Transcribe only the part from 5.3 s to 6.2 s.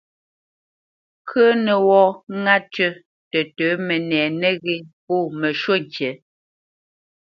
məshwúʼ ŋkǐ.